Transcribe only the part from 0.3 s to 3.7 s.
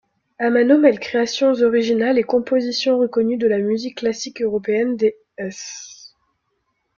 Amano mêle créations originales et compositions reconnues de la